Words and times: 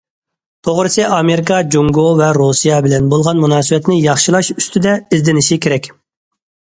توغرىسى 0.67 1.03
ئامېرىكا 1.17 1.59
جۇڭگو 1.75 2.05
ۋە 2.21 2.29
رۇسىيە 2.39 2.79
بىلەن 2.87 3.11
بولغان 3.13 3.43
مۇناسىۋەتنى 3.45 3.99
ياخشىلاش 4.07 4.51
ئۈستىدە 4.59 4.97
ئىزدىنىشى 5.11 5.61
كېرەك. 5.67 5.93